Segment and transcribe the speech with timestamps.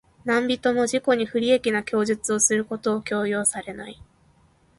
[0.25, 4.01] 何人（なんびと）も自己に不利益な供述をすることを強要されない。